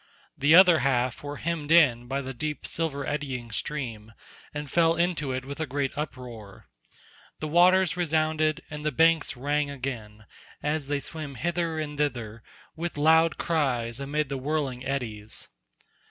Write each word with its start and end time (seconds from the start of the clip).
The 0.35 0.55
other 0.55 0.79
half 0.79 1.21
were 1.21 1.35
hemmed 1.37 1.71
in 1.71 2.07
by 2.07 2.21
the 2.21 2.33
deep 2.33 2.65
silver 2.65 3.05
eddying 3.05 3.51
stream, 3.51 4.13
and 4.51 4.67
fell 4.67 4.95
into 4.95 5.31
it 5.31 5.45
with 5.45 5.59
a 5.59 5.67
great 5.67 5.91
uproar. 5.95 6.67
The 7.39 7.47
waters 7.47 7.95
resounded, 7.95 8.63
and 8.71 8.83
the 8.83 8.91
banks 8.91 9.37
rang 9.37 9.69
again, 9.69 10.25
as 10.63 10.87
they 10.87 11.01
swam 11.01 11.35
hither 11.35 11.77
and 11.79 11.99
thither 11.99 12.41
with 12.75 12.97
loud 12.97 13.37
cries 13.37 13.99
amid 13.99 14.29
the 14.29 14.37
whirling 14.39 14.83
eddies. 14.83 15.49